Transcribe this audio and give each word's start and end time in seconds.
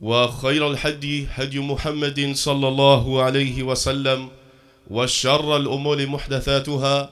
وخير 0.00 0.70
الهدي 0.70 1.26
هدي 1.34 1.58
محمد 1.58 2.32
صلى 2.34 2.68
الله 2.68 3.22
عليه 3.22 3.62
وسلم 3.62 4.28
وشر 4.90 5.56
الأمور 5.56 6.06
محدثاتها 6.06 7.10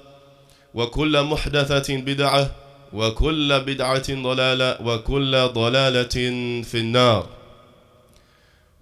وكل 0.75 1.23
محدثة 1.23 1.97
بدعة 1.97 2.51
وكل 2.93 3.61
بدعة 3.61 4.09
ضلالة 4.11 4.83
وكل 4.83 5.49
ضلالة 5.49 6.17
في 6.63 6.75
النار. 6.75 7.29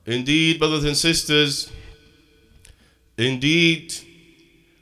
Indeed, 0.06 0.60
brothers 0.60 0.84
and 0.84 0.96
sisters, 0.96 1.68
indeed, 3.18 3.92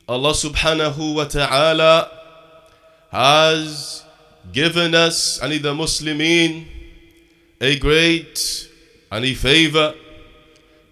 Allah 0.07 0.35
subhanahu 0.37 1.15
wa 1.15 1.25
ta'ala 1.25 2.11
has 3.11 4.05
given 4.53 4.95
us, 4.95 5.41
and 5.41 5.51
the 5.53 5.73
Muslimin, 5.73 6.67
a 7.59 7.79
great 7.79 8.69
and 9.15 9.25
a 9.25 9.33
favor, 9.33 9.95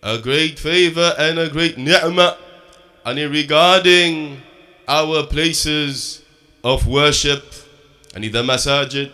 a 0.01 0.17
great 0.17 0.57
favor 0.57 1.13
and 1.19 1.41
a 1.41 1.49
great 1.49 1.77
ni'mah, 1.77 2.37
and 3.05 3.19
regarding 3.33 4.41
our 4.87 5.27
places 5.27 6.23
of 6.63 6.87
worship 6.87 7.45
and 8.15 8.23
the 8.23 8.43
masajid. 8.45 9.11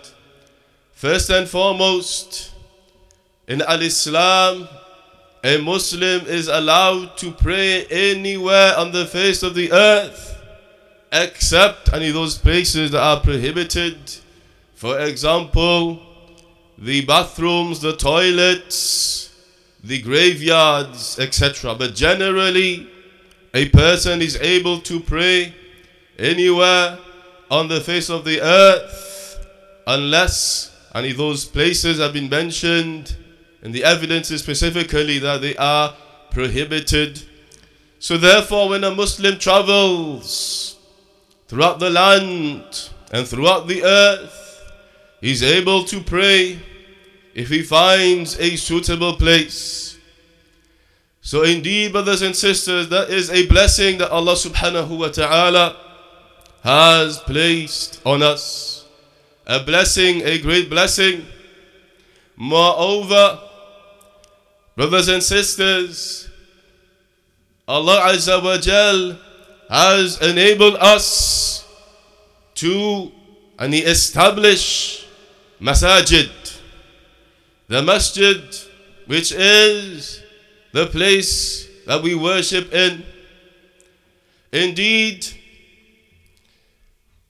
First 0.93 1.31
and 1.31 1.49
foremost, 1.49 2.53
in 3.47 3.63
Al 3.63 3.81
Islam, 3.81 4.69
a 5.43 5.57
Muslim 5.57 6.27
is 6.27 6.49
allowed 6.49 7.17
to 7.17 7.31
pray 7.31 7.87
anywhere 7.87 8.77
on 8.77 8.93
the 8.93 9.07
face 9.07 9.43
of 9.43 9.55
the 9.55 9.73
earth 9.73 10.37
except 11.11 11.95
any 11.95 12.11
those 12.11 12.37
places 12.37 12.91
that 12.91 13.01
are 13.03 13.21
prohibited. 13.21 13.97
For 14.75 15.01
example, 15.01 16.08
the 16.79 17.05
bathrooms, 17.05 17.81
the 17.81 17.97
toilets, 17.97 19.35
the 19.83 20.01
graveyards, 20.01 21.19
etc. 21.19 21.75
But 21.75 21.95
generally, 21.95 22.89
a 23.55 23.69
person 23.71 24.23
is 24.23 24.37
able 24.37 24.81
to 24.81 25.01
pray 25.01 25.55
anywhere 26.19 26.99
on 27.51 27.69
the 27.69 27.81
face 27.81 28.11
of 28.11 28.25
the 28.25 28.41
earth 28.41 29.47
unless 29.87 30.77
any 30.95 31.11
of 31.11 31.17
those 31.17 31.45
places 31.45 31.99
have 31.99 32.13
been 32.13 32.29
mentioned 32.29 33.17
and 33.63 33.75
the 33.75 33.85
evidence 33.85 34.31
is 34.31 34.43
specifically 34.43 35.19
that 35.19 35.41
they 35.41 35.57
are 35.57 35.95
prohibited. 36.31 37.23
So 37.99 38.17
therefore 38.17 38.69
when 38.69 38.85
a 38.85 38.95
Muslim 38.95 39.39
travels 39.39 40.77
throughout 41.49 41.79
the 41.79 41.91
land 41.91 42.91
and 43.13 43.27
throughout 43.27 43.67
the 43.67 43.83
earth, 43.83 44.73
he's 45.21 45.43
able 45.43 45.85
to 45.85 46.01
pray 46.01 46.61
if 47.39 47.51
he 47.51 47.63
finds 47.63 48.37
a 48.41 48.57
suitable 48.57 49.15
place. 49.15 49.97
So 51.21 51.45
indeed, 51.45 51.93
brothers 51.93 52.21
and 52.21 52.35
sisters, 52.35 52.89
that 52.89 53.11
is 53.11 53.31
a 53.31 53.47
blessing 53.47 53.99
that 53.99 54.11
Allah 54.11 54.33
subhanahu 54.33 54.99
wa 54.99 55.07
ta'ala 55.07 55.77
has 56.65 57.21
placed 57.21 58.01
on 58.05 58.25
us. 58.25 58.85
A 59.47 59.63
blessing, 59.63 60.23
a 60.23 60.39
great 60.39 60.69
blessing. 60.69 61.25
Moreover, 62.35 63.39
brothers 64.75 65.07
and 65.07 65.23
sisters, 65.23 66.29
Allah 67.69 68.01
Azza 68.15 68.43
wa 68.43 68.59
Jal 68.59 69.17
has 69.71 70.21
enabled 70.21 70.75
us 70.81 71.65
to 72.57 73.13
and 73.61 73.73
establish 73.75 75.07
masajid. 75.61 76.48
The 77.69 77.83
masjid, 77.83 78.43
which 79.07 79.31
is 79.33 80.23
the 80.73 80.87
place 80.87 81.69
that 81.87 82.03
we 82.03 82.15
worship 82.15 82.73
in. 82.73 83.05
Indeed, 84.53 85.27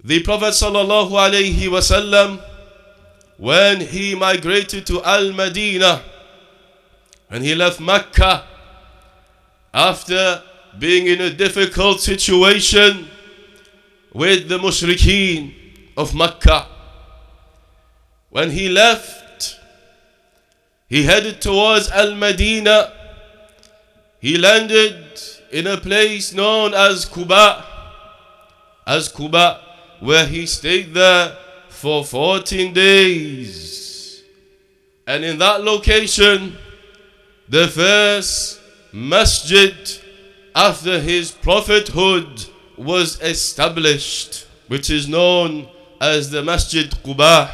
the 0.03 0.22
Prophet 0.22 0.54
sallallahu 0.54 1.10
alaihi 1.10 1.69
wasallam, 1.69 2.41
when 3.37 3.81
he 3.81 4.15
migrated 4.15 4.87
to 4.87 5.03
Al 5.03 5.32
Madinah, 5.32 6.03
and 7.31 7.44
he 7.44 7.55
left 7.55 7.81
Mecca 7.81 8.44
after 9.75 10.43
being 10.78 11.06
in 11.09 11.20
a 11.20 11.31
difficult 11.31 12.00
situation 12.00 13.09
with 14.12 14.49
the 14.49 14.59
mushrikeen 14.59 15.53
of 15.97 16.15
Mecca. 16.15 16.66
When 18.31 18.50
he 18.50 18.69
left, 18.69 19.25
he 20.88 21.04
headed 21.04 21.41
towards 21.41 21.91
Al 21.91 22.15
Madinah. 22.15 22.93
He 24.21 24.38
landed 24.38 25.21
in 25.53 25.66
a 25.66 25.76
place 25.76 26.32
known 26.32 26.75
as 26.75 27.06
Quba, 27.06 27.65
as 28.87 29.12
Quba, 29.12 29.60
where 30.00 30.26
he 30.26 30.47
stayed 30.47 30.94
there 30.94 31.37
for 31.69 32.04
14 32.04 32.72
days. 32.72 34.22
And 35.06 35.25
in 35.25 35.38
that 35.38 35.62
location, 35.62 36.56
the 37.49 37.69
first 37.69 38.60
masjid 38.93 39.75
after 40.55 40.99
his 40.99 41.31
prophethood 41.31 42.46
was 42.76 43.20
established, 43.20 44.46
which 44.69 44.90
is 44.90 45.08
known 45.08 45.69
as 46.00 46.31
the 46.31 46.43
Masjid 46.43 46.90
Quba. 46.90 47.50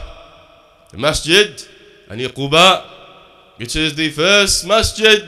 The 0.90 0.98
Masjid 0.98 1.66
and 2.08 2.20
Quba, 2.20 2.93
which 3.56 3.76
is 3.76 3.94
the 3.94 4.10
first 4.10 4.66
masjid 4.66 5.22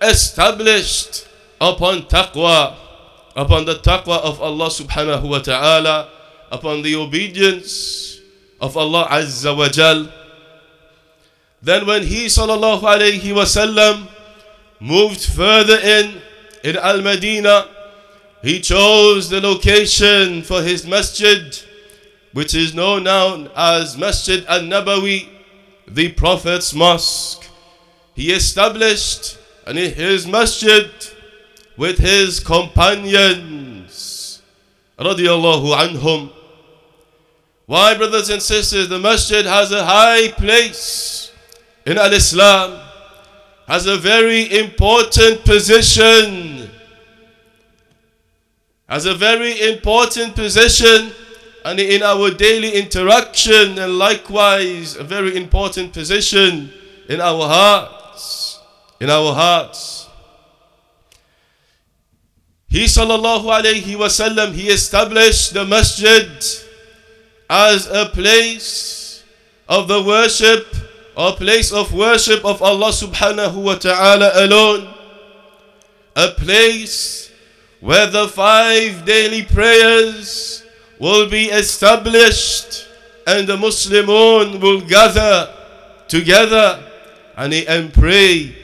established 0.00 1.26
upon 1.60 2.02
taqwa, 2.02 2.74
upon 3.36 3.64
the 3.64 3.74
taqwa 3.76 4.18
of 4.20 4.40
Allah 4.40 4.68
subhanahu 4.68 5.28
wa 5.28 5.38
ta'ala, 5.38 6.08
upon 6.50 6.82
the 6.82 6.94
obedience 6.96 8.20
of 8.60 8.76
Allah 8.76 9.06
azza 9.10 9.56
wa 9.56 9.68
jal. 9.68 10.08
Then 11.62 11.86
when 11.86 12.02
he 12.04 12.26
sallallahu 12.26 12.80
alayhi 12.82 13.32
wasallam 13.34 14.08
moved 14.80 15.24
further 15.24 15.78
in, 15.78 16.20
in 16.62 16.76
Al-Madinah, 16.76 17.66
he 18.42 18.60
chose 18.60 19.28
the 19.28 19.40
location 19.40 20.42
for 20.42 20.62
his 20.62 20.86
masjid, 20.86 21.58
which 22.32 22.54
is 22.54 22.74
known 22.74 23.02
now 23.04 23.48
as 23.56 23.96
Masjid 23.98 24.44
Al-Nabawi, 24.46 25.28
the 25.90 26.12
Prophet's 26.12 26.74
mosque. 26.74 27.46
He 28.14 28.32
established 28.32 29.38
his 29.66 30.26
masjid 30.26 30.90
with 31.76 31.98
his 31.98 32.40
companions. 32.40 34.42
Radiallahu 34.98 35.76
anhum. 35.76 36.32
Why, 37.66 37.96
brothers 37.96 38.30
and 38.30 38.42
sisters, 38.42 38.88
the 38.88 38.98
masjid 38.98 39.44
has 39.44 39.72
a 39.72 39.84
high 39.84 40.28
place 40.32 41.30
in 41.86 41.98
Al 41.98 42.12
Islam, 42.12 42.80
has 43.66 43.86
a 43.86 43.96
very 43.96 44.58
important 44.58 45.44
position, 45.44 46.70
has 48.88 49.04
a 49.04 49.14
very 49.14 49.70
important 49.70 50.34
position 50.34 51.12
and 51.68 51.78
in 51.78 52.02
our 52.02 52.30
daily 52.30 52.72
interaction, 52.72 53.78
and 53.78 53.98
likewise 53.98 54.96
a 54.96 55.04
very 55.04 55.36
important 55.36 55.92
position 55.92 56.72
in 57.10 57.20
our 57.20 57.46
hearts. 57.46 58.58
In 59.00 59.10
our 59.10 59.34
hearts. 59.34 60.08
He 62.68 62.84
sallallahu 62.84 63.44
alayhi 63.44 63.96
wasallam, 64.00 64.54
he 64.54 64.68
established 64.68 65.52
the 65.52 65.66
masjid 65.66 66.26
as 67.50 67.86
a 67.86 68.06
place 68.06 69.22
of 69.68 69.88
the 69.88 70.02
worship, 70.02 70.64
a 71.18 71.32
place 71.32 71.70
of 71.70 71.92
worship 71.92 72.42
of 72.46 72.62
Allah 72.62 72.92
subhanahu 72.92 73.62
wa 73.62 73.74
ta'ala 73.74 74.32
alone. 74.46 74.88
A 76.16 76.28
place 76.28 77.30
where 77.80 78.06
the 78.06 78.26
five 78.26 79.04
daily 79.04 79.44
prayers 79.44 80.64
will 80.98 81.28
be 81.28 81.46
established 81.46 82.86
and 83.26 83.46
the 83.46 83.56
Muslimun 83.56 84.60
will 84.60 84.80
gather 84.80 85.54
together 86.08 86.82
and, 87.36 87.52
and 87.54 87.92
pray 87.92 88.54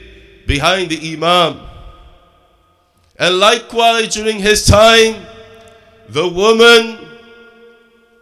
behind 0.47 0.89
the 0.89 1.13
Imam. 1.13 1.61
And 3.17 3.39
likewise 3.39 4.13
during 4.13 4.39
his 4.39 4.65
time, 4.65 5.25
the 6.09 6.27
woman 6.27 6.99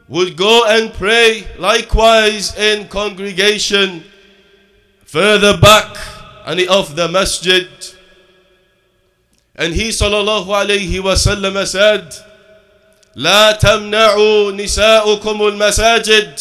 would 0.08 0.38
go 0.38 0.66
and 0.68 0.94
pray 0.94 1.48
likewise 1.58 2.56
in 2.58 2.88
congregation 2.88 4.04
further 5.06 5.58
back 5.58 5.96
and 6.46 6.60
of 6.70 6.96
the 6.96 7.08
masjid. 7.08 7.68
And 9.56 9.74
he 9.74 9.90
sallallahu 9.90 10.46
alayhi 10.48 11.00
wasallam 11.02 11.66
said, 11.66 12.14
لا 13.16 13.52
تمنعوا 13.52 14.52
نساؤكم 14.52 15.48
المساجد 15.48 16.40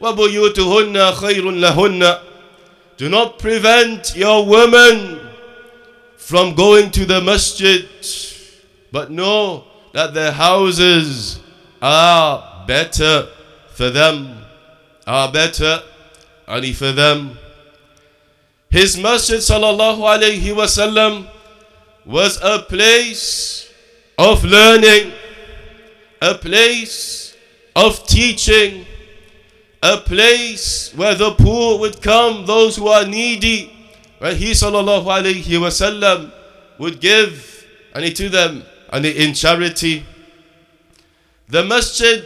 وبيوتهن 0.00 1.12
خير 1.12 1.50
لهن 1.50 2.18
Do 2.96 3.08
not 3.08 3.38
prevent 3.38 4.14
your 4.14 4.44
women 4.46 5.20
from 6.16 6.54
going 6.54 6.90
to 6.90 7.06
the 7.06 7.20
masjid 7.20 7.86
but 8.92 9.10
know 9.10 9.64
that 9.92 10.12
their 10.14 10.32
houses 10.32 11.40
are 11.82 12.64
better 12.66 13.26
for 13.74 13.90
them 13.90 14.36
are 15.06 15.30
better 15.32 15.82
only 16.46 16.72
for 16.72 16.92
them 16.92 17.36
his 18.70 18.96
masjid 18.98 19.38
sallallahu 19.40 20.00
alayhi 20.14 20.52
wasallam 20.54 21.26
was 22.06 22.38
a 22.42 22.58
place 22.60 23.68
of 24.18 24.44
learning 24.44 25.12
a 26.20 26.34
place 26.34 27.36
of 27.74 28.06
teaching, 28.06 28.84
a 29.82 29.96
place 29.96 30.92
where 30.94 31.14
the 31.14 31.32
poor 31.32 31.78
would 31.80 32.02
come, 32.02 32.44
those 32.46 32.76
who 32.76 32.88
are 32.88 33.06
needy, 33.06 33.72
where 34.18 34.34
he 34.34 34.50
sallallahu 34.50 35.04
alayhi 35.04 35.58
wasallam 35.58 36.32
would 36.78 37.00
give 37.00 37.66
and 37.94 38.14
to 38.14 38.28
them 38.28 38.62
and 38.92 39.06
in 39.06 39.32
charity. 39.34 40.04
The 41.48 41.64
masjid 41.64 42.24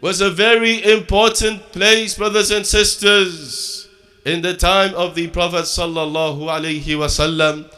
was 0.00 0.20
a 0.20 0.30
very 0.30 0.82
important 0.84 1.60
place, 1.72 2.16
brothers 2.16 2.50
and 2.50 2.66
sisters, 2.66 3.88
in 4.24 4.42
the 4.42 4.54
time 4.54 4.94
of 4.94 5.14
the 5.14 5.28
Prophet 5.28 5.64
sallallahu 5.64 6.40
alayhi 6.40 6.84
wasallam, 6.84 7.72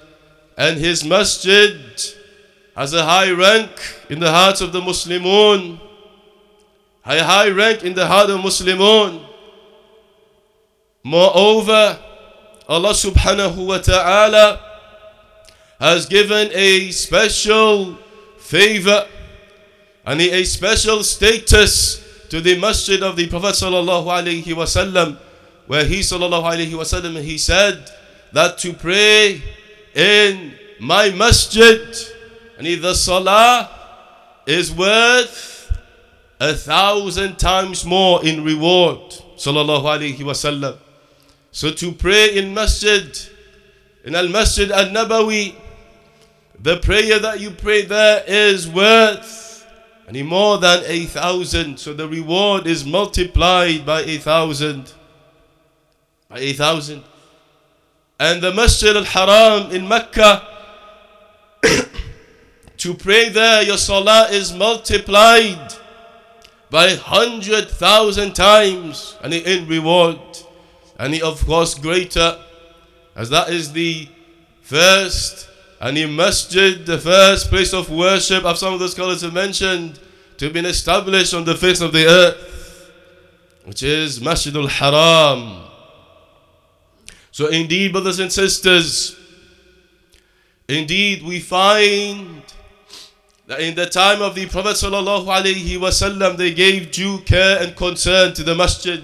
and 0.58 0.78
his 0.78 1.04
masjid 1.04 1.80
has 2.80 2.94
a 2.94 3.04
high 3.04 3.30
rank 3.30 3.68
in 4.08 4.18
the 4.18 4.30
hearts 4.30 4.62
of 4.62 4.72
the 4.72 4.80
Muslimun, 4.80 5.78
a 7.04 7.22
high 7.22 7.50
rank 7.50 7.84
in 7.84 7.92
the 7.92 8.06
heart 8.06 8.30
of 8.30 8.40
Muslimun. 8.40 9.22
Moreover, 11.04 11.98
Allah 12.66 12.94
subhanahu 12.96 13.66
wa 13.66 13.76
ta'ala 13.84 14.58
has 15.78 16.06
given 16.06 16.48
a 16.54 16.90
special 16.90 17.96
favor 18.38 19.06
and 20.06 20.18
a 20.22 20.42
special 20.44 21.04
status 21.04 22.00
to 22.30 22.40
the 22.40 22.58
masjid 22.58 23.02
of 23.02 23.14
the 23.14 23.28
Prophet 23.28 23.56
sallallahu 23.60 24.06
alaihi 24.08 24.56
wasallam 24.56 25.18
where 25.66 25.84
he 25.84 26.00
sallallahu 26.00 26.48
alaihi 26.48 26.72
wasallam 26.72 27.20
he 27.20 27.36
said 27.36 27.76
that 28.32 28.56
to 28.56 28.72
pray 28.72 29.42
in 29.94 30.54
my 30.80 31.10
masjid 31.10 31.76
and 32.60 32.82
the 32.82 32.92
salah 32.92 33.70
is 34.44 34.70
worth 34.70 35.74
a 36.40 36.52
thousand 36.52 37.38
times 37.38 37.86
more 37.86 38.22
in 38.22 38.44
reward. 38.44 38.98
Sallallahu 39.38 39.84
Alaihi 39.84 40.18
Wasallam. 40.18 40.76
So 41.52 41.70
to 41.70 41.90
pray 41.90 42.36
in 42.36 42.52
masjid, 42.52 43.18
in 44.04 44.14
Al 44.14 44.28
Masjid 44.28 44.70
Al 44.70 44.90
Nabawi, 44.90 45.54
the 46.60 46.76
prayer 46.80 47.18
that 47.18 47.40
you 47.40 47.50
pray 47.50 47.86
there 47.86 48.24
is 48.26 48.68
worth 48.68 49.66
any 50.06 50.22
more 50.22 50.58
than 50.58 50.82
a 50.84 51.06
thousand. 51.06 51.80
So 51.80 51.94
the 51.94 52.06
reward 52.06 52.66
is 52.66 52.84
multiplied 52.84 53.86
by 53.86 54.02
a 54.02 54.18
thousand. 54.18 54.92
By 56.28 56.40
a 56.40 56.52
thousand. 56.52 57.04
And 58.18 58.42
the 58.42 58.52
Masjid 58.52 58.94
Al 58.94 59.04
Haram 59.04 59.70
in 59.70 59.88
Mecca 59.88 60.49
to 62.80 62.94
pray 62.94 63.28
there, 63.28 63.62
your 63.62 63.76
salah 63.76 64.28
is 64.30 64.54
multiplied 64.54 65.74
by 66.70 66.86
a 66.86 66.96
hundred 66.96 67.68
thousand 67.68 68.34
times, 68.34 69.16
and 69.22 69.34
in 69.34 69.68
reward, 69.68 70.18
and 70.98 71.20
of 71.22 71.44
course 71.44 71.74
greater, 71.74 72.38
as 73.14 73.28
that 73.30 73.50
is 73.50 73.72
the 73.72 74.08
first 74.62 75.48
and 75.80 75.96
the 75.96 76.06
masjid, 76.06 76.86
the 76.86 76.98
first 76.98 77.48
place 77.48 77.74
of 77.74 77.90
worship, 77.90 78.44
as 78.44 78.60
some 78.60 78.72
of 78.72 78.80
the 78.80 78.88
scholars 78.88 79.22
have 79.22 79.34
mentioned, 79.34 79.98
to 80.38 80.46
have 80.46 80.54
been 80.54 80.66
established 80.66 81.34
on 81.34 81.44
the 81.44 81.54
face 81.54 81.80
of 81.82 81.92
the 81.92 82.06
earth, 82.06 82.90
which 83.64 83.82
is 83.82 84.20
Masjidul 84.20 84.68
Haram. 84.68 85.64
So 87.30 87.48
indeed, 87.48 87.92
brothers 87.92 88.20
and 88.20 88.32
sisters, 88.32 89.18
indeed 90.68 91.22
we 91.22 91.40
find 91.40 92.42
that 93.50 93.58
in 93.58 93.74
the 93.74 93.86
time 93.86 94.22
of 94.22 94.36
the 94.36 94.46
Prophet 94.46 94.76
wasallam, 94.76 96.36
they 96.36 96.54
gave 96.54 96.92
due 96.92 97.18
care 97.22 97.60
and 97.60 97.74
concern 97.74 98.32
to 98.32 98.44
the 98.44 98.54
masjid, 98.54 99.02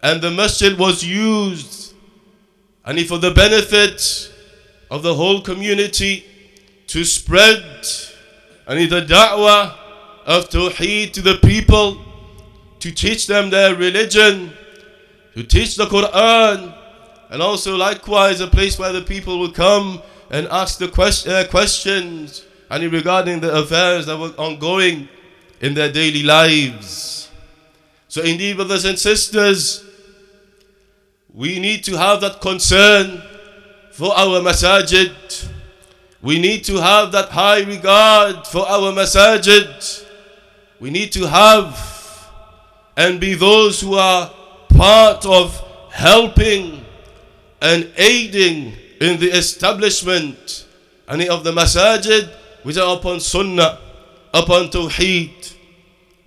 and 0.00 0.22
the 0.22 0.30
masjid 0.30 0.78
was 0.78 1.04
used, 1.04 1.92
and 2.84 3.00
for 3.00 3.18
the 3.18 3.32
benefit 3.32 4.32
of 4.92 5.02
the 5.02 5.12
whole 5.12 5.40
community 5.40 6.24
to 6.86 7.04
spread 7.04 7.64
and 8.68 8.78
the 8.92 9.00
da'wah 9.00 9.74
of 10.24 10.48
Tawheed 10.50 11.12
to 11.14 11.20
the 11.20 11.38
people, 11.44 11.98
to 12.78 12.92
teach 12.92 13.26
them 13.26 13.50
their 13.50 13.74
religion, 13.74 14.52
to 15.34 15.42
teach 15.42 15.74
the 15.74 15.86
Quran, 15.86 16.72
and 17.30 17.42
also 17.42 17.74
likewise 17.74 18.40
a 18.40 18.46
place 18.46 18.78
where 18.78 18.92
the 18.92 19.02
people 19.02 19.40
will 19.40 19.50
come 19.50 20.00
and 20.30 20.46
ask 20.46 20.78
the 20.78 20.86
quest- 20.86 21.26
uh, 21.26 21.44
questions 21.48 22.44
and 22.70 22.92
regarding 22.92 23.40
the 23.40 23.54
affairs 23.54 24.06
that 24.06 24.18
were 24.18 24.34
ongoing 24.38 25.08
in 25.60 25.74
their 25.74 25.90
daily 25.92 26.22
lives. 26.22 27.30
So, 28.08 28.22
indeed, 28.22 28.56
brothers 28.56 28.84
and 28.84 28.98
sisters, 28.98 29.84
we 31.32 31.58
need 31.58 31.84
to 31.84 31.96
have 31.96 32.20
that 32.20 32.40
concern 32.40 33.22
for 33.92 34.16
our 34.16 34.40
masajid. 34.40 35.48
We 36.22 36.38
need 36.38 36.64
to 36.64 36.80
have 36.80 37.12
that 37.12 37.30
high 37.30 37.62
regard 37.62 38.46
for 38.46 38.68
our 38.68 38.92
masajid. 38.92 40.04
We 40.80 40.90
need 40.90 41.12
to 41.12 41.26
have 41.26 42.30
and 42.96 43.20
be 43.20 43.34
those 43.34 43.80
who 43.80 43.94
are 43.94 44.32
part 44.68 45.26
of 45.26 45.60
helping 45.90 46.84
and 47.60 47.90
aiding 47.96 48.72
in 49.00 49.18
the 49.18 49.30
establishment 49.36 50.66
any 51.08 51.28
of 51.28 51.44
the 51.44 51.52
masajid 51.52 52.30
which 52.64 52.76
are 52.76 52.96
upon 52.96 53.20
Sunnah, 53.20 53.78
upon 54.34 54.68
Tawheed, 54.68 55.54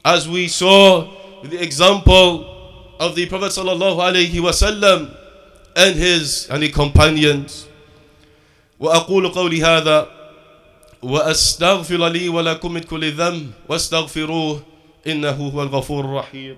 as 0.05 0.29
we 0.29 0.47
saw 0.47 1.05
with 1.41 1.51
the 1.51 1.61
example 1.61 2.45
of 2.99 3.15
the 3.15 3.25
Prophet 3.25 3.51
sallallahu 3.51 3.97
alaihi 3.99 4.39
wasallam 4.39 5.13
and 5.75 5.95
his 5.95 6.47
and 6.49 6.63
his 6.63 6.73
companions. 6.73 7.67
وأقول 8.79 9.33
قولي 9.33 9.63
هذا 9.65 10.07
وأستغفر 11.01 12.07
لي 12.07 12.29
ولكم 12.29 12.71
من 12.73 12.81
كل 12.81 13.11
ذنب 13.11 13.51
واستغفروه 13.69 14.63
إنه 15.07 15.29
هو 15.49 15.63
الغفور 15.63 16.05
الرحيم 16.05 16.57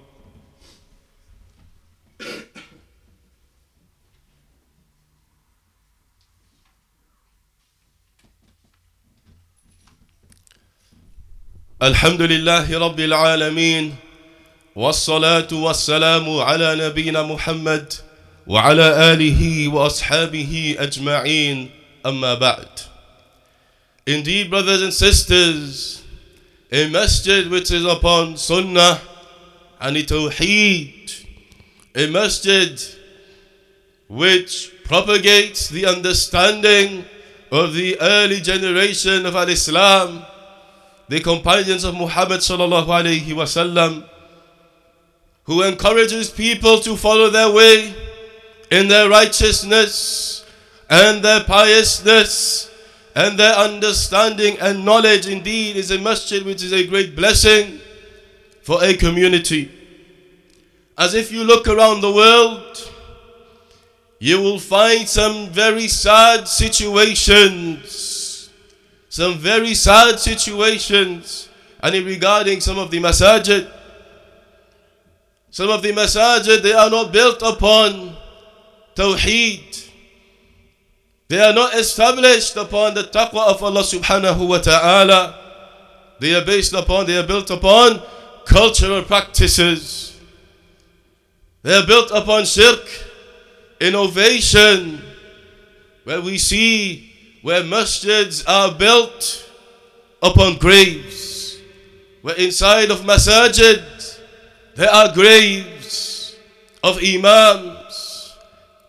الحمد 11.82 12.22
لله 12.22 12.78
رب 12.80 13.00
العالمين 13.00 13.96
والصلاة 14.76 15.48
والسلام 15.52 16.40
على 16.40 16.76
نبينا 16.76 17.24
محمد 17.24 17.94
وعلى 18.48 19.14
آله 19.14 19.68
وأصحابه 19.68 20.76
أجمعين 20.80 21.70
أما 22.06 22.34
بعد 22.34 22.68
Indeed, 24.06 24.50
brothers 24.50 24.82
and 24.82 24.94
sisters, 24.94 26.04
a 26.70 26.90
masjid 26.90 27.50
which 27.50 27.72
is 27.72 27.86
upon 27.86 28.36
Sunnah 28.36 29.00
and 29.80 29.96
Tawheed, 29.96 31.26
a 31.96 32.08
masjid 32.08 32.78
which 34.10 34.72
propagates 34.84 35.70
the 35.70 35.86
understanding 35.86 37.06
of 37.54 37.74
the 37.74 38.02
early 38.02 38.42
generation 38.42 39.26
of 39.26 39.36
Al-Islam, 39.38 40.26
the 41.10 41.20
companions 41.20 41.84
of 41.84 41.96
Muhammad 41.96 42.40
sallallahu 42.40 42.86
alayhi 42.86 43.34
wasallam, 43.34 44.08
who 45.44 45.64
encourages 45.64 46.30
people 46.30 46.80
to 46.80 46.96
follow 46.96 47.32
their 47.32 47.52
way 47.52 47.94
in 48.70 48.88
their 48.88 49.10
righteousness 49.10 50.46
and 50.88 51.24
their 51.24 51.44
piousness 51.44 52.70
and 53.16 53.40
their 53.40 53.54
understanding 53.56 54.56
and 54.62 54.86
knowledge 54.86 55.28
indeed 55.28 55.76
is 55.76 55.90
a 55.90 55.98
masjid 55.98 56.46
which 56.46 56.64
is 56.64 56.72
a 56.74 56.86
great 56.86 57.16
blessing 57.16 57.80
for 58.62 58.84
a 58.84 58.94
community. 58.94 59.72
As 60.96 61.16
if 61.16 61.32
you 61.32 61.44
look 61.44 61.68
around 61.68 62.02
the 62.02 62.12
world, 62.12 62.92
you 64.20 64.40
will 64.40 64.60
find 64.60 65.08
some 65.08 65.50
very 65.50 65.88
sad 65.88 66.48
situations. 66.48 68.09
Some 69.10 69.40
very 69.40 69.74
sad 69.74 70.20
situations. 70.20 71.50
And 71.82 71.96
in 71.96 72.06
regarding 72.06 72.62
some 72.62 72.78
of 72.78 72.92
the 72.92 73.00
masajid, 73.00 73.70
some 75.50 75.70
of 75.70 75.82
the 75.82 75.92
masajid, 75.92 76.62
they 76.62 76.74
are 76.74 76.90
not 76.90 77.12
built 77.12 77.42
upon 77.42 78.16
tawheed. 78.96 79.88
They 81.28 81.42
are 81.42 81.54
not 81.54 81.74
established 81.76 82.56
upon 82.56 82.94
the 82.94 83.04
taqwa 83.04 83.48
of 83.48 83.64
Allah 83.64 83.82
subhanahu 83.82 84.48
wa 84.48 84.60
ta'ala. 84.60 85.36
They 86.20 86.36
are 86.36 86.46
based 86.46 86.74
upon, 86.74 87.08
they 87.08 87.18
are 87.18 87.26
built 87.26 87.50
upon 87.50 88.02
cultural 88.46 89.04
practices. 89.04 90.20
They 91.64 91.76
are 91.76 91.86
built 91.86 92.12
upon 92.12 92.46
shirk, 92.46 92.86
innovation, 93.80 95.02
where 96.04 96.22
we 96.22 96.38
see 96.38 97.09
where 97.42 97.62
masjids 97.64 98.44
are 98.48 98.74
built 98.78 99.50
upon 100.22 100.58
graves. 100.58 101.58
Where 102.22 102.36
inside 102.36 102.92
of 102.92 103.02
masajid 103.02 104.20
there 104.76 104.90
are 104.90 105.14
graves 105.14 106.36
of 106.84 106.98
imams 107.04 108.34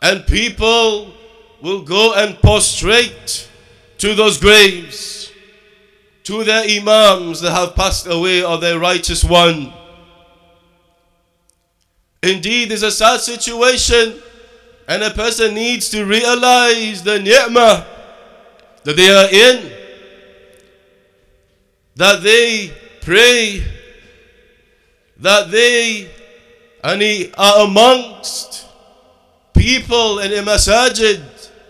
and 0.02 0.26
people 0.26 1.12
will 1.62 1.82
go 1.82 2.14
and 2.14 2.40
prostrate 2.40 3.48
to 3.98 4.14
those 4.14 4.38
graves, 4.38 5.30
to 6.24 6.42
their 6.44 6.64
imams 6.64 7.40
that 7.42 7.52
have 7.52 7.74
passed 7.74 8.06
away 8.06 8.42
or 8.42 8.58
their 8.58 8.78
righteous 8.78 9.22
one. 9.22 9.72
Indeed, 12.22 12.72
it's 12.72 12.82
a 12.82 12.90
sad 12.90 13.20
situation, 13.20 14.14
and 14.88 15.02
a 15.02 15.10
person 15.10 15.54
needs 15.54 15.90
to 15.90 16.04
realize 16.04 17.02
the 17.02 17.18
ni'mah 17.18 17.86
that 18.84 18.96
they 18.96 19.10
are 19.10 19.28
in, 19.30 19.72
that 21.96 22.22
they 22.22 22.72
pray, 23.02 23.62
that 25.18 25.50
they 25.50 26.08
are 26.82 27.66
amongst 27.66 28.66
people 29.54 30.20
in 30.20 30.32
a 30.32 30.42
masajid 30.42 31.22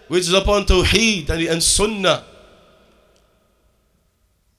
which 0.09 0.23
is 0.23 0.33
upon 0.33 0.65
Tawheed 0.65 1.29
and 1.31 1.63
Sunnah. 1.63 2.25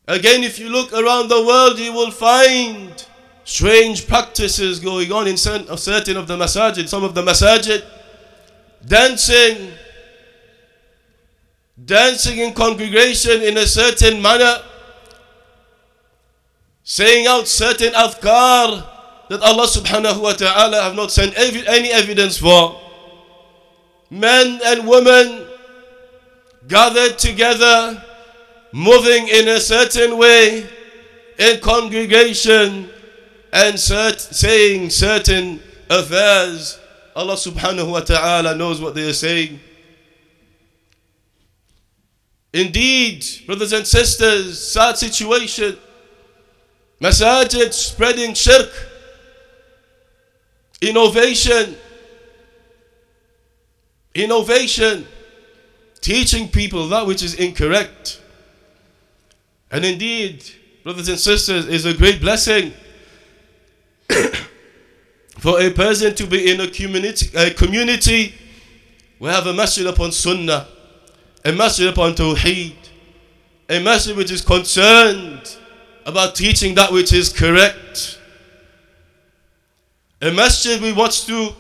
Again, 0.08 0.43
if 0.43 0.60
you 0.60 0.70
look 0.70 0.91
around 0.91 1.29
the 1.29 1.46
world, 1.46 1.79
you 1.79 1.93
will 1.93 2.12
find 2.12 3.05
strange 3.46 4.08
practices 4.08 4.79
going 4.79 5.12
on 5.12 5.27
in 5.27 5.38
certain 5.38 5.70
of 6.17 6.27
the 6.27 6.38
masajid. 6.38 6.88
Some 6.89 7.03
of 7.03 7.15
the 7.15 7.22
masajid, 7.22 7.86
dancing, 8.86 9.72
dancing 11.78 12.40
in 12.40 12.54
congregation 12.54 13.42
in 13.42 13.58
a 13.58 13.66
certain 13.66 14.22
manner, 14.22 14.62
saying 16.84 17.28
out 17.28 17.48
certain 17.48 17.94
afkar 17.94 18.86
that 19.30 19.42
Allah 19.42 19.68
subhanahu 19.68 20.22
wa 20.22 20.34
ta'ala 20.34 20.82
have 20.82 20.96
not 20.96 21.12
sent 21.12 21.38
any 21.38 21.90
evidence 21.92 22.38
for 22.38 22.80
men 24.10 24.60
and 24.66 24.88
women 24.88 25.48
gathered 26.68 27.18
together, 27.18 28.04
moving 28.74 29.28
in 29.28 29.48
a 29.48 29.60
certain 29.60 30.18
way 30.18 30.68
in 31.40 31.60
congregation 31.62 32.90
and 33.54 33.75
cert 33.75 34.20
saying 34.20 34.90
certain 34.90 35.60
affairs. 35.90 36.80
Allah 37.16 37.36
subhanahu 37.36 37.92
wa 37.92 38.00
ta'ala 38.01 38.56
knows 38.56 38.80
what 38.80 38.96
they 38.96 39.10
are 39.10 39.13
saying. 39.13 39.60
Indeed, 42.53 43.25
brothers 43.46 43.74
and 43.74 43.88
sisters, 43.88 44.72
sad 44.72 44.98
situation. 44.98 45.77
Masajid 47.00 47.74
spreading 47.74 48.34
shirk, 48.34 48.70
innovation, 50.81 51.75
Innovation, 54.13 55.08
teaching 56.01 56.50
people 56.50 56.89
that 56.89 57.05
which 57.08 57.24
is 57.24 57.36
incorrect. 57.36 58.22
And 59.72 59.86
indeed, 59.86 60.43
brothers 60.84 61.08
and 61.08 61.17
sisters, 61.17 61.67
is 61.67 61.86
a 61.86 61.93
great 61.93 62.20
blessing 62.20 62.74
for 65.39 65.62
a 65.62 65.72
person 65.72 66.13
to 66.15 66.27
be 66.27 66.51
in 66.51 66.60
a 66.60 66.67
community, 66.67 67.29
a 67.38 67.51
community 67.51 68.34
we 69.20 69.29
have 69.29 69.48
a 69.48 69.53
masjid 69.53 69.88
upon 69.88 70.12
sunnah, 70.12 70.67
a 71.43 71.51
masjid 71.51 71.88
upon 71.88 72.13
tawheed, 72.13 72.75
a 73.69 73.79
masjid 73.79 74.15
which 74.15 74.31
is 74.31 74.41
concerned 74.41 75.57
about 76.05 76.36
teaching 76.36 76.75
that 76.75 76.91
which 76.91 77.13
is 77.13 77.31
correct. 77.31 78.19
A 80.21 80.31
masjid 80.31 80.81
we 80.81 80.93
want 80.93 81.13
to 81.25 81.55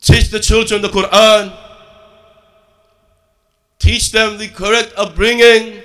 Teach 0.00 0.30
the 0.30 0.40
children 0.40 0.80
the 0.80 0.88
Quran. 0.88 1.56
Teach 3.78 4.12
them 4.12 4.38
the 4.38 4.48
correct 4.48 4.92
upbringing. 4.96 5.82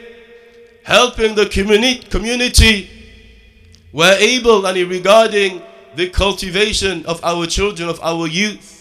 Helping 0.84 1.36
the 1.36 1.46
communi- 1.46 2.10
community. 2.10 2.90
We're 3.92 4.18
able 4.18 4.66
and 4.66 4.90
regarding 4.90 5.62
the 5.96 6.10
cultivation 6.10 7.06
of 7.06 7.24
our 7.24 7.46
children, 7.46 7.90
of 7.90 8.00
our 8.02 8.28
youth. 8.28 8.75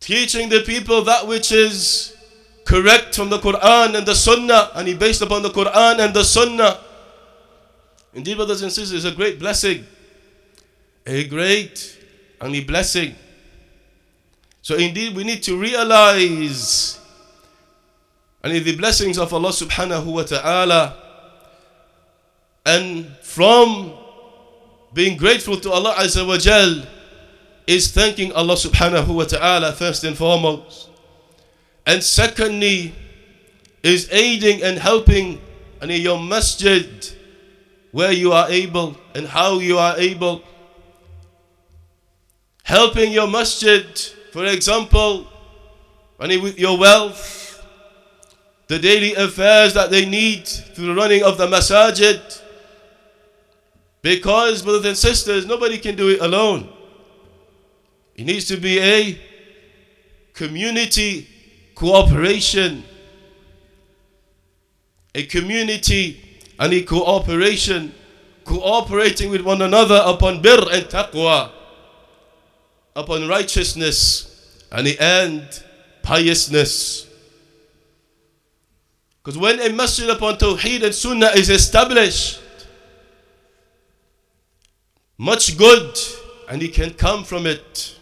Teaching 0.00 0.48
the 0.48 0.60
people 0.60 1.02
that 1.04 1.26
which 1.26 1.52
is 1.52 2.16
correct 2.64 3.14
from 3.14 3.30
the 3.30 3.38
Quran 3.38 3.96
and 3.96 4.06
the 4.06 4.14
Sunnah, 4.14 4.70
and 4.74 4.88
he 4.88 4.94
based 4.94 5.22
upon 5.22 5.42
the 5.42 5.50
Quran 5.50 6.00
and 6.00 6.14
the 6.14 6.24
Sunnah. 6.24 6.80
Indeed, 8.14 8.36
brothers 8.36 8.62
and 8.62 8.72
sisters, 8.72 9.04
it's 9.04 9.12
a 9.12 9.16
great 9.16 9.38
blessing. 9.38 9.86
A 11.06 11.24
great 11.28 11.98
and 12.40 12.54
the 12.54 12.64
blessing. 12.64 13.14
So 14.62 14.76
indeed 14.76 15.16
we 15.16 15.24
need 15.24 15.42
to 15.44 15.56
realize 15.56 16.98
and 18.42 18.52
the 18.52 18.76
blessings 18.76 19.18
of 19.18 19.32
Allah 19.32 19.50
subhanahu 19.50 20.04
wa 20.06 20.22
ta'ala 20.22 20.96
and 22.64 23.06
from 23.22 23.92
being 24.94 25.16
grateful 25.16 25.56
to 25.60 25.70
Allah 25.70 25.94
Azza 25.98 26.26
wa 26.26 26.38
Jal 26.38 26.86
is 27.70 27.92
thanking 27.92 28.32
Allah 28.32 28.54
subhanahu 28.54 29.14
wa 29.14 29.22
ta'ala 29.22 29.70
first 29.70 30.02
and 30.02 30.18
foremost. 30.18 30.90
And 31.86 32.02
secondly 32.02 32.92
is 33.84 34.08
aiding 34.10 34.60
and 34.64 34.76
helping 34.76 35.40
in 35.80 35.90
your 36.02 36.18
masjid 36.18 36.84
where 37.92 38.10
you 38.10 38.32
are 38.32 38.50
able 38.50 38.96
and 39.14 39.24
how 39.24 39.60
you 39.60 39.78
are 39.78 39.94
able 39.98 40.42
helping 42.64 43.12
your 43.12 43.28
masjid, 43.28 43.86
for 44.32 44.46
example, 44.46 45.28
with 46.18 46.58
your 46.58 46.76
wealth, 46.76 47.64
the 48.66 48.80
daily 48.80 49.14
affairs 49.14 49.74
that 49.74 49.90
they 49.90 50.06
need 50.06 50.46
through 50.46 50.86
the 50.86 50.94
running 50.94 51.22
of 51.22 51.38
the 51.38 51.46
masajid. 51.46 52.42
Because, 54.02 54.62
brothers 54.62 54.86
and 54.86 54.96
sisters, 54.96 55.46
nobody 55.46 55.78
can 55.78 55.94
do 55.94 56.08
it 56.08 56.20
alone. 56.20 56.79
It 58.20 58.26
needs 58.26 58.44
to 58.48 58.58
be 58.58 58.78
a 58.78 59.18
community 60.34 61.26
cooperation. 61.74 62.84
A 65.14 65.24
community 65.24 66.20
and 66.58 66.70
a 66.70 66.82
cooperation, 66.82 67.94
cooperating 68.44 69.30
with 69.30 69.40
one 69.40 69.62
another 69.62 70.02
upon 70.04 70.42
bir 70.42 70.58
and 70.70 70.84
taqwa, 70.84 71.50
upon 72.94 73.26
righteousness, 73.26 74.66
and 74.70 74.86
the 74.86 75.00
end, 75.00 75.64
piousness. 76.02 77.08
Because 79.24 79.38
when 79.38 79.60
a 79.60 79.70
masjid 79.72 80.10
upon 80.10 80.34
Tawheed 80.36 80.82
and 80.82 80.94
Sunnah 80.94 81.30
is 81.36 81.48
established, 81.48 82.38
much 85.16 85.56
good 85.56 85.98
and 86.50 86.62
it 86.62 86.74
can 86.74 86.92
come 86.92 87.24
from 87.24 87.46
it 87.46 87.96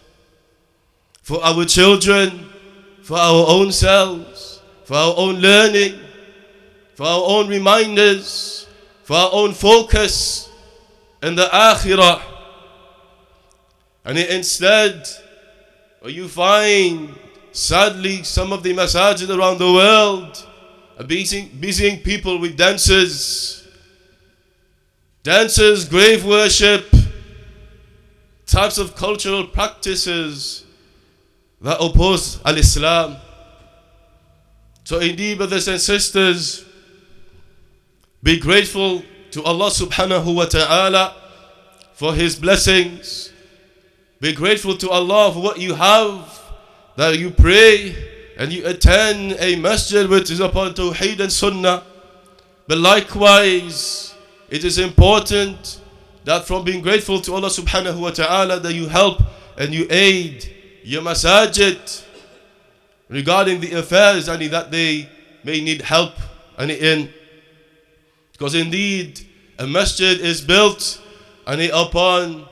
for 1.29 1.45
our 1.45 1.63
children, 1.63 2.49
for 3.03 3.15
our 3.15 3.45
own 3.47 3.71
selves, 3.71 4.63
for 4.83 4.95
our 4.95 5.13
own 5.15 5.35
learning, 5.35 5.93
for 6.95 7.05
our 7.05 7.21
own 7.23 7.47
reminders, 7.47 8.67
for 9.03 9.15
our 9.15 9.29
own 9.31 9.53
focus 9.53 10.49
in 11.21 11.35
the 11.35 11.45
akhirah. 11.45 12.19
And 14.05 14.17
instead, 14.17 15.07
you 16.03 16.27
find, 16.27 17.13
sadly, 17.51 18.23
some 18.23 18.51
of 18.51 18.63
the 18.63 18.73
masajid 18.73 19.29
around 19.29 19.59
the 19.59 19.71
world 19.71 20.47
are 20.97 21.05
busying, 21.05 21.49
busying 21.59 22.01
people 22.01 22.39
with 22.39 22.57
dances, 22.57 23.67
dances, 25.21 25.85
grave 25.85 26.25
worship, 26.25 26.91
types 28.47 28.79
of 28.79 28.95
cultural 28.95 29.45
practices 29.45 30.65
that 31.61 31.77
oppose 31.79 32.39
Al 32.45 32.57
Islam. 32.57 33.17
So, 34.83 34.99
indeed, 34.99 35.37
brothers 35.37 35.67
and 35.67 35.79
sisters, 35.79 36.65
be 38.23 38.39
grateful 38.39 39.03
to 39.31 39.43
Allah 39.43 39.69
subhanahu 39.69 40.35
wa 40.35 40.45
ta'ala 40.45 41.15
for 41.93 42.13
His 42.13 42.35
blessings. 42.35 43.31
Be 44.19 44.33
grateful 44.33 44.75
to 44.77 44.89
Allah 44.89 45.31
for 45.31 45.41
what 45.41 45.59
you 45.59 45.75
have, 45.75 46.41
that 46.95 47.17
you 47.19 47.29
pray 47.29 47.95
and 48.37 48.51
you 48.51 48.65
attend 48.65 49.35
a 49.39 49.55
masjid 49.57 50.09
which 50.09 50.31
is 50.31 50.39
upon 50.39 50.73
Tawheed 50.73 51.19
and 51.19 51.31
Sunnah. 51.31 51.83
But 52.67 52.77
likewise, 52.79 54.15
it 54.49 54.63
is 54.63 54.77
important 54.77 55.81
that 56.25 56.45
from 56.45 56.63
being 56.63 56.81
grateful 56.81 57.21
to 57.21 57.33
Allah 57.33 57.49
subhanahu 57.49 57.99
wa 57.99 58.11
ta'ala 58.11 58.59
that 58.59 58.73
you 58.73 58.87
help 58.87 59.21
and 59.57 59.73
you 59.73 59.87
aid 59.89 60.58
your 60.83 61.01
masajid 61.01 62.03
regarding 63.07 63.59
the 63.59 63.73
affairs 63.73 64.27
and 64.27 64.41
that 64.51 64.71
they 64.71 65.09
may 65.43 65.61
need 65.61 65.81
help. 65.81 66.13
And 66.57 66.71
in? 66.71 67.13
Because 68.31 68.55
indeed 68.55 69.21
a 69.57 69.67
masjid 69.67 70.19
is 70.19 70.41
built 70.41 71.01
and 71.47 71.61
upon 71.73 72.47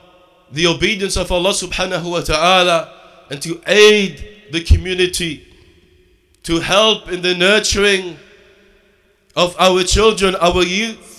the 0.52 0.66
obedience 0.66 1.16
of 1.16 1.30
Allah 1.30 1.50
subhanahu 1.50 2.10
wa 2.10 2.20
ta'ala 2.20 2.92
and 3.30 3.40
to 3.42 3.60
aid 3.66 4.50
the 4.50 4.62
community 4.64 5.46
to 6.42 6.60
help 6.60 7.10
in 7.10 7.22
the 7.22 7.34
nurturing 7.34 8.16
of 9.36 9.54
our 9.58 9.82
children 9.82 10.34
our 10.36 10.62
youth 10.62 11.18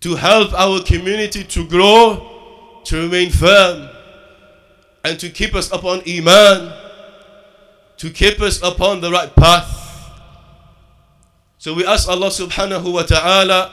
to 0.00 0.14
help 0.14 0.52
our 0.52 0.80
community 0.82 1.42
to 1.42 1.66
grow, 1.66 2.80
to 2.84 3.02
remain 3.02 3.30
firm, 3.30 3.88
and 5.05 5.19
to 5.19 5.29
keep 5.29 5.55
us 5.55 5.71
upon 5.71 6.01
Iman, 6.07 6.73
to 7.97 8.09
keep 8.09 8.41
us 8.41 8.61
upon 8.61 9.01
the 9.01 9.11
right 9.11 9.33
path. 9.35 9.69
So 11.57 11.73
we 11.73 11.85
ask 11.85 12.09
Allah 12.09 12.29
subhanahu 12.29 12.93
wa 12.93 13.03
ta'ala 13.03 13.71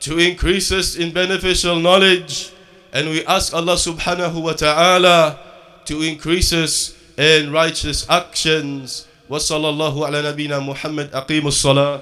to 0.00 0.18
increase 0.18 0.72
us 0.72 0.96
in 0.96 1.12
beneficial 1.12 1.78
knowledge, 1.78 2.52
and 2.92 3.08
we 3.08 3.24
ask 3.26 3.54
Allah 3.54 3.74
subhanahu 3.74 4.42
wa 4.42 4.52
ta'ala 4.52 5.38
to 5.86 6.02
increase 6.02 6.52
us 6.52 6.94
in 7.16 7.52
righteous 7.52 8.08
actions. 8.10 9.06
وصلى 9.30 9.68
الله 9.68 9.94
على 10.06 10.22
نبينا 10.22 10.58
محمد 10.58 11.10
أقيموا 11.14 11.48
الصلاة 11.48 12.00